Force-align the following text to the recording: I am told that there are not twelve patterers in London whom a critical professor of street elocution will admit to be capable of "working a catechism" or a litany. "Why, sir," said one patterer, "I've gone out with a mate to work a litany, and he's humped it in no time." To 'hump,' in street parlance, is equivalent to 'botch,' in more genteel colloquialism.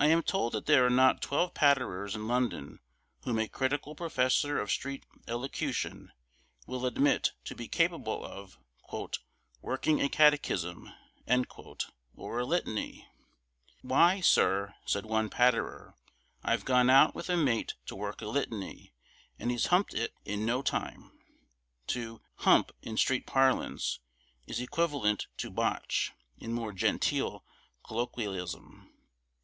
I 0.00 0.06
am 0.06 0.22
told 0.22 0.52
that 0.52 0.66
there 0.66 0.86
are 0.86 0.90
not 0.90 1.20
twelve 1.20 1.54
patterers 1.54 2.14
in 2.14 2.28
London 2.28 2.78
whom 3.24 3.36
a 3.40 3.48
critical 3.48 3.96
professor 3.96 4.60
of 4.60 4.70
street 4.70 5.04
elocution 5.26 6.12
will 6.68 6.86
admit 6.86 7.32
to 7.46 7.56
be 7.56 7.66
capable 7.66 8.24
of 8.24 8.60
"working 9.60 10.00
a 10.00 10.08
catechism" 10.08 10.92
or 12.14 12.38
a 12.38 12.44
litany. 12.44 13.08
"Why, 13.82 14.20
sir," 14.20 14.76
said 14.86 15.04
one 15.04 15.30
patterer, 15.30 15.96
"I've 16.44 16.64
gone 16.64 16.90
out 16.90 17.16
with 17.16 17.28
a 17.28 17.36
mate 17.36 17.74
to 17.86 17.96
work 17.96 18.22
a 18.22 18.26
litany, 18.28 18.94
and 19.36 19.50
he's 19.50 19.66
humped 19.66 19.94
it 19.94 20.14
in 20.24 20.46
no 20.46 20.62
time." 20.62 21.10
To 21.88 22.20
'hump,' 22.36 22.70
in 22.82 22.96
street 22.96 23.26
parlance, 23.26 23.98
is 24.46 24.60
equivalent 24.60 25.26
to 25.38 25.50
'botch,' 25.50 26.12
in 26.38 26.52
more 26.52 26.72
genteel 26.72 27.44
colloquialism. 27.84 28.94